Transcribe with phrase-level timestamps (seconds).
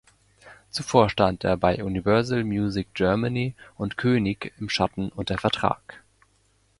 [0.71, 6.01] Zuvor stand er bei Universal Music Germany und König im Schatten unter Vertrag.